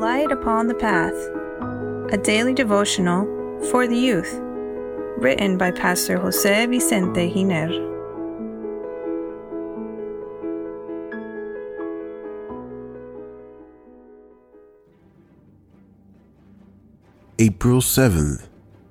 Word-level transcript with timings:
Light 0.00 0.32
Upon 0.32 0.66
the 0.66 0.74
Path, 0.74 1.14
a 2.12 2.18
daily 2.20 2.52
devotional 2.52 3.24
for 3.70 3.86
the 3.86 3.96
youth, 3.96 4.40
written 5.18 5.56
by 5.56 5.70
Pastor 5.70 6.18
Jose 6.18 6.66
Vicente 6.66 7.32
Giner. 7.32 7.70
April 17.38 17.80
7th. 17.80 18.48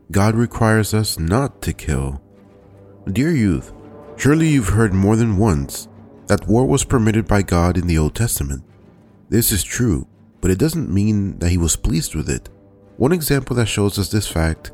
God 0.09 0.35
requires 0.35 0.93
us 0.93 1.20
not 1.20 1.61
to 1.63 1.73
kill. 1.73 2.21
Dear 3.11 3.31
youth, 3.31 3.73
surely 4.15 4.47
you've 4.47 4.70
heard 4.70 4.93
more 4.93 5.17
than 5.17 5.35
once 5.35 5.89
that 6.27 6.47
war 6.47 6.65
was 6.65 6.85
permitted 6.85 7.27
by 7.27 7.41
God 7.41 7.77
in 7.77 7.88
the 7.88 7.97
Old 7.97 8.15
Testament. 8.15 8.64
This 9.29 9.51
is 9.51 9.64
true, 9.64 10.07
but 10.43 10.52
it 10.52 10.60
doesn't 10.60 10.93
mean 10.93 11.39
that 11.39 11.52
he 11.52 11.57
was 11.57 11.78
pleased 11.78 12.15
with 12.15 12.29
it. 12.29 12.50
One 12.97 13.14
example 13.14 13.56
that 13.56 13.65
shows 13.65 13.97
us 13.97 14.11
this 14.11 14.28
fact 14.28 14.74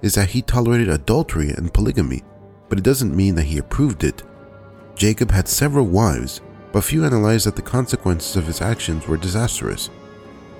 is 0.00 0.14
that 0.14 0.28
he 0.28 0.42
tolerated 0.42 0.88
adultery 0.88 1.50
and 1.50 1.74
polygamy, 1.74 2.22
but 2.68 2.78
it 2.78 2.84
doesn't 2.84 3.16
mean 3.16 3.34
that 3.34 3.46
he 3.46 3.58
approved 3.58 4.04
it. 4.04 4.22
Jacob 4.94 5.32
had 5.32 5.48
several 5.48 5.86
wives, 5.86 6.40
but 6.70 6.84
few 6.84 7.04
analyzed 7.04 7.48
that 7.48 7.56
the 7.56 7.62
consequences 7.62 8.36
of 8.36 8.46
his 8.46 8.60
actions 8.62 9.08
were 9.08 9.16
disastrous. 9.16 9.90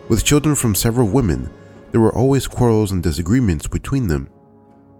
With 0.08 0.24
children 0.24 0.56
from 0.56 0.74
several 0.74 1.06
women, 1.06 1.48
there 1.92 2.00
were 2.00 2.16
always 2.16 2.48
quarrels 2.48 2.90
and 2.90 3.00
disagreements 3.00 3.68
between 3.68 4.08
them. 4.08 4.28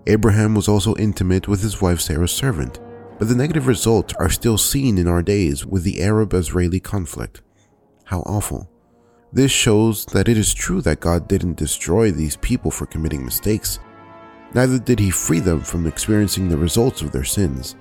Abraham 0.07 0.55
was 0.55 0.69
also 0.69 0.95
intimate 0.95 1.49
with 1.49 1.63
his 1.63 1.83
wife 1.83 2.01
Sarah's 2.01 2.31
servant, 2.31 2.79
but 3.19 3.27
the 3.27 3.35
negative 3.35 3.67
results 3.67 4.15
are 4.21 4.31
still 4.31 4.57
seen 4.57 4.99
in 4.99 5.09
our 5.09 5.21
days 5.21 5.67
with 5.67 5.83
the 5.83 6.01
Arab 6.01 6.33
Israeli 6.33 6.79
conflict. 6.79 7.43
How 8.05 8.21
awful. 8.21 8.71
This 9.33 9.53
shows 9.53 10.07
that 10.07 10.29
it 10.29 10.39
is 10.39 10.55
true 10.55 10.81
that 10.83 11.01
God 11.01 11.29
didn't 11.29 11.59
destroy 11.59 12.11
these 12.11 12.37
people 12.37 12.71
for 12.71 12.87
committing 12.87 13.25
mistakes, 13.25 13.79
neither 14.55 14.79
did 14.79 14.99
he 14.99 15.11
free 15.11 15.41
them 15.41 15.61
from 15.61 15.87
experiencing 15.87 16.49
the 16.49 16.57
results 16.57 17.03
of 17.03 17.13
their 17.13 17.25
sins. 17.25 17.77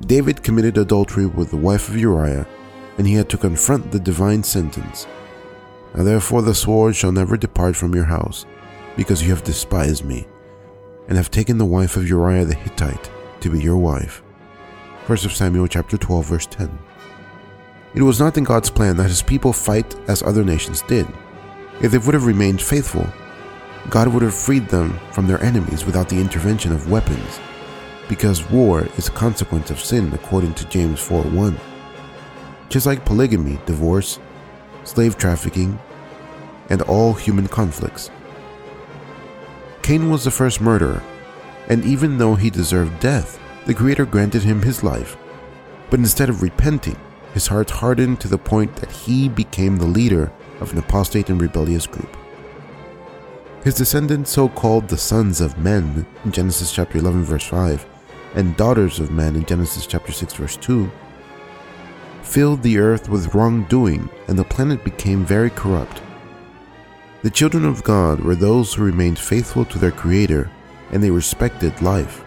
David 0.00 0.42
committed 0.42 0.76
adultery 0.76 1.26
with 1.26 1.50
the 1.50 1.56
wife 1.56 1.88
of 1.88 1.96
Uriah, 1.96 2.48
and 2.98 3.06
he 3.06 3.14
had 3.14 3.28
to 3.30 3.38
confront 3.38 3.92
the 3.92 4.00
divine 4.00 4.42
sentence. 4.42 5.06
Now 5.94 6.02
therefore 6.02 6.42
the 6.42 6.54
sword 6.54 6.96
shall 6.96 7.12
never 7.12 7.36
depart 7.36 7.76
from 7.76 7.94
your 7.94 8.04
house, 8.04 8.44
because 8.96 9.22
you 9.22 9.30
have 9.30 9.44
despised 9.44 10.04
me, 10.04 10.26
and 11.06 11.16
have 11.16 11.30
taken 11.30 11.58
the 11.58 11.64
wife 11.64 11.96
of 11.96 12.08
Uriah 12.08 12.44
the 12.44 12.56
Hittite 12.56 13.08
to 13.40 13.50
be 13.50 13.60
your 13.60 13.76
wife. 13.76 14.20
1 15.06 15.16
Samuel 15.18 15.68
chapter 15.68 15.96
12 15.96 16.26
verse 16.26 16.46
10. 16.46 16.76
It 17.94 18.02
was 18.02 18.18
not 18.18 18.36
in 18.36 18.44
God's 18.44 18.70
plan 18.70 18.96
that 18.96 19.08
his 19.08 19.22
people 19.22 19.52
fight 19.52 19.94
as 20.08 20.22
other 20.22 20.44
nations 20.44 20.82
did. 20.82 21.06
If 21.80 21.92
they 21.92 21.98
would 21.98 22.14
have 22.14 22.26
remained 22.26 22.60
faithful, 22.60 23.06
God 23.88 24.08
would 24.08 24.22
have 24.22 24.34
freed 24.34 24.68
them 24.68 24.98
from 25.12 25.26
their 25.26 25.42
enemies 25.42 25.86
without 25.86 26.08
the 26.08 26.20
intervention 26.20 26.72
of 26.72 26.90
weapons, 26.90 27.38
because 28.08 28.50
war 28.50 28.88
is 28.96 29.08
a 29.08 29.12
consequence 29.12 29.70
of 29.70 29.78
sin 29.78 30.12
according 30.12 30.54
to 30.54 30.68
James 30.68 30.98
4:1. 31.00 31.56
Just 32.68 32.86
like 32.86 33.04
polygamy, 33.04 33.60
divorce, 33.66 34.18
slave 34.82 35.16
trafficking, 35.16 35.78
and 36.70 36.82
all 36.82 37.12
human 37.12 37.46
conflicts. 37.46 38.10
Cain 39.82 40.10
was 40.10 40.24
the 40.24 40.30
first 40.30 40.60
murderer, 40.60 41.02
and 41.68 41.84
even 41.84 42.18
though 42.18 42.34
he 42.34 42.50
deserved 42.50 42.98
death, 42.98 43.38
the 43.66 43.74
Creator 43.74 44.06
granted 44.06 44.42
him 44.42 44.62
his 44.62 44.82
life. 44.82 45.16
But 45.90 46.00
instead 46.00 46.28
of 46.28 46.42
repenting, 46.42 46.96
his 47.34 47.48
heart 47.48 47.68
hardened 47.68 48.20
to 48.20 48.28
the 48.28 48.38
point 48.38 48.76
that 48.76 48.90
he 48.90 49.28
became 49.28 49.76
the 49.76 49.84
leader 49.84 50.32
of 50.60 50.72
an 50.72 50.78
apostate 50.78 51.28
and 51.28 51.42
rebellious 51.42 51.86
group. 51.86 52.16
His 53.64 53.74
descendants, 53.74 54.30
so 54.30 54.48
called 54.48 54.88
the 54.88 54.96
sons 54.96 55.40
of 55.40 55.58
men 55.58 56.06
in 56.24 56.32
Genesis 56.32 56.72
chapter 56.72 56.98
11, 56.98 57.24
verse 57.24 57.44
5, 57.44 57.84
and 58.36 58.56
daughters 58.56 59.00
of 59.00 59.10
men 59.10 59.36
in 59.36 59.44
Genesis 59.44 59.86
chapter 59.86 60.12
6, 60.12 60.32
verse 60.34 60.56
2, 60.56 60.90
filled 62.22 62.62
the 62.62 62.78
earth 62.78 63.08
with 63.08 63.34
wrongdoing, 63.34 64.08
and 64.28 64.38
the 64.38 64.44
planet 64.44 64.84
became 64.84 65.24
very 65.24 65.50
corrupt. 65.50 66.00
The 67.22 67.30
children 67.30 67.64
of 67.64 67.82
God 67.84 68.20
were 68.20 68.34
those 68.34 68.74
who 68.74 68.84
remained 68.84 69.18
faithful 69.18 69.64
to 69.66 69.78
their 69.78 69.90
Creator 69.90 70.50
and 70.90 71.02
they 71.02 71.10
respected 71.10 71.80
life, 71.82 72.24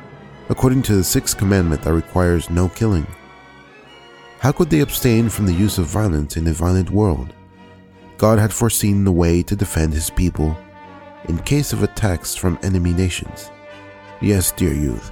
according 0.50 0.82
to 0.84 0.96
the 0.96 1.04
sixth 1.04 1.38
commandment 1.38 1.82
that 1.84 1.94
requires 1.94 2.50
no 2.50 2.68
killing. 2.68 3.08
How 4.40 4.52
could 4.52 4.70
they 4.70 4.82
abstain 4.82 5.30
from 5.30 5.48
the 5.48 5.54
use 5.54 5.78
of 5.78 5.86
violence 5.86 6.38
in 6.38 6.48
a 6.48 6.54
violent 6.54 6.92
world? 6.92 7.34
God 8.18 8.38
had 8.38 8.54
foreseen 8.54 9.04
the 9.04 9.12
way 9.12 9.42
to 9.44 9.56
defend 9.56 9.94
his 9.94 10.10
people 10.10 10.56
in 11.26 11.38
case 11.40 11.74
of 11.74 11.84
attacks 11.84 12.36
from 12.36 12.60
enemy 12.62 12.94
nations. 12.94 13.50
Yes, 14.22 14.52
dear 14.52 14.74
youth, 14.74 15.12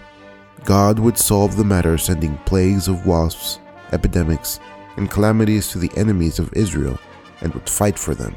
God 0.63 0.99
would 0.99 1.17
solve 1.17 1.57
the 1.57 1.63
matter 1.63 1.97
sending 1.97 2.37
plagues 2.45 2.87
of 2.87 3.05
wasps, 3.05 3.59
epidemics, 3.91 4.59
and 4.97 5.11
calamities 5.11 5.69
to 5.69 5.79
the 5.79 5.91
enemies 5.97 6.39
of 6.39 6.53
Israel 6.53 6.99
and 7.41 7.53
would 7.53 7.69
fight 7.69 7.99
for 7.99 8.15
them, 8.15 8.35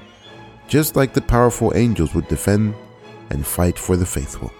just 0.68 0.96
like 0.96 1.12
the 1.12 1.20
powerful 1.20 1.72
angels 1.74 2.14
would 2.14 2.28
defend 2.28 2.74
and 3.30 3.46
fight 3.46 3.78
for 3.78 3.96
the 3.96 4.06
faithful. 4.06 4.52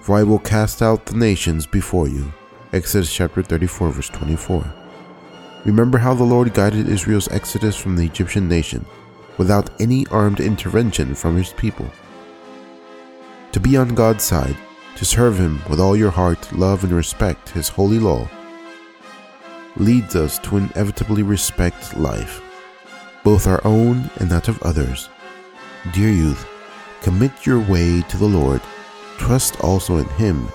For 0.00 0.16
I 0.16 0.22
will 0.22 0.38
cast 0.38 0.82
out 0.82 1.06
the 1.06 1.16
nations 1.16 1.66
before 1.66 2.08
you. 2.08 2.32
Exodus 2.74 3.14
chapter 3.14 3.40
34, 3.40 3.90
verse 3.90 4.08
24. 4.08 4.74
Remember 5.64 5.96
how 5.96 6.12
the 6.12 6.24
Lord 6.24 6.52
guided 6.54 6.88
Israel's 6.88 7.28
exodus 7.28 7.76
from 7.76 7.94
the 7.94 8.04
Egyptian 8.04 8.48
nation 8.48 8.84
without 9.38 9.70
any 9.80 10.08
armed 10.08 10.40
intervention 10.40 11.14
from 11.14 11.36
his 11.36 11.52
people. 11.52 11.88
To 13.52 13.60
be 13.60 13.76
on 13.76 13.94
God's 13.94 14.24
side, 14.24 14.56
to 14.96 15.04
serve 15.04 15.38
him 15.38 15.62
with 15.70 15.78
all 15.78 15.96
your 15.96 16.10
heart, 16.10 16.52
love, 16.52 16.82
and 16.82 16.92
respect 16.92 17.50
his 17.50 17.68
holy 17.68 18.00
law, 18.00 18.28
leads 19.76 20.16
us 20.16 20.40
to 20.40 20.56
inevitably 20.56 21.22
respect 21.22 21.96
life, 21.96 22.42
both 23.22 23.46
our 23.46 23.64
own 23.64 24.10
and 24.16 24.28
that 24.30 24.48
of 24.48 24.60
others. 24.64 25.08
Dear 25.92 26.10
youth, 26.10 26.44
commit 27.02 27.46
your 27.46 27.60
way 27.60 28.02
to 28.08 28.16
the 28.16 28.26
Lord, 28.26 28.60
trust 29.16 29.60
also 29.60 29.98
in 29.98 30.08
him, 30.16 30.48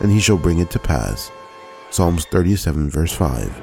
and 0.00 0.10
he 0.10 0.20
shall 0.20 0.38
bring 0.38 0.60
it 0.60 0.70
to 0.70 0.78
pass. 0.78 1.30
Psalms 1.96 2.26
37, 2.26 2.90
verse 2.90 3.12
5. 3.12 3.62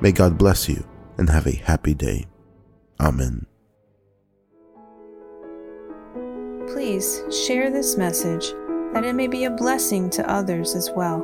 May 0.00 0.10
God 0.10 0.38
bless 0.38 0.70
you 0.70 0.82
and 1.18 1.28
have 1.28 1.46
a 1.46 1.54
happy 1.54 1.92
day. 1.92 2.24
Amen. 2.98 3.44
Please 6.66 7.22
share 7.30 7.70
this 7.70 7.98
message 7.98 8.52
that 8.94 9.04
it 9.04 9.14
may 9.14 9.26
be 9.26 9.44
a 9.44 9.50
blessing 9.50 10.08
to 10.08 10.26
others 10.30 10.74
as 10.74 10.90
well. 10.96 11.20